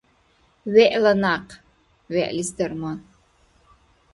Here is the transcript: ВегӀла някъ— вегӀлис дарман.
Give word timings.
ВегӀла 0.73 1.13
някъ— 1.23 1.49
вегӀлис 2.13 2.49
дарман. 2.57 2.99